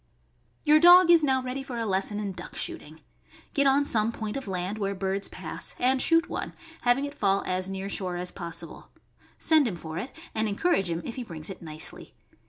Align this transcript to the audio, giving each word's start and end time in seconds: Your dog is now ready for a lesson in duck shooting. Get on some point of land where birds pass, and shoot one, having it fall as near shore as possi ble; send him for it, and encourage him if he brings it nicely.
Your 0.65 0.79
dog 0.79 1.11
is 1.11 1.23
now 1.23 1.43
ready 1.43 1.61
for 1.61 1.77
a 1.77 1.85
lesson 1.85 2.19
in 2.19 2.31
duck 2.31 2.55
shooting. 2.55 3.01
Get 3.53 3.67
on 3.67 3.85
some 3.85 4.11
point 4.11 4.35
of 4.35 4.47
land 4.47 4.79
where 4.79 4.95
birds 4.95 5.27
pass, 5.27 5.75
and 5.77 6.01
shoot 6.01 6.27
one, 6.27 6.53
having 6.81 7.05
it 7.05 7.13
fall 7.13 7.43
as 7.45 7.69
near 7.69 7.87
shore 7.87 8.15
as 8.17 8.31
possi 8.31 8.67
ble; 8.67 8.89
send 9.37 9.67
him 9.67 9.75
for 9.75 9.99
it, 9.99 10.11
and 10.33 10.47
encourage 10.49 10.89
him 10.89 11.03
if 11.05 11.17
he 11.17 11.23
brings 11.23 11.51
it 11.51 11.61
nicely. 11.61 12.15